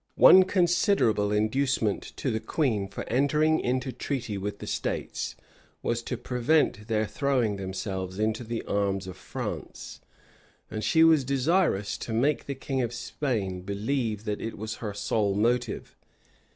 [0.17, 5.35] One considerable inducement to the queen for entering into treaty with the states,
[5.83, 10.01] was to prevent their throwing themselves into the arms of France;
[10.71, 14.95] and she was desirous to make the king of Spain believe that it was her
[14.95, 15.95] sole motive.